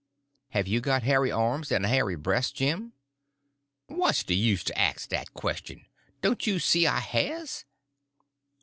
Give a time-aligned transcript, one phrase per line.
[0.49, 2.93] "Have you got hairy arms and a hairy breast, Jim?"
[3.85, 5.85] "What's de use to ax dat question?
[6.21, 7.65] Don't you see I has?"